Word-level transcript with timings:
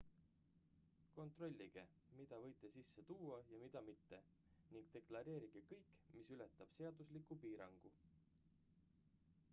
kontrollige 1.17 1.83
mida 2.21 2.39
võite 2.45 2.71
sisse 2.77 3.05
tuua 3.11 3.37
ja 3.51 3.61
mida 3.65 3.83
mitte 3.91 4.21
ning 4.73 4.89
deklareerige 4.97 5.65
kõik 5.69 5.95
mis 6.17 6.35
ületab 6.39 6.77
seadusliku 6.81 7.41
piirangu 7.47 7.97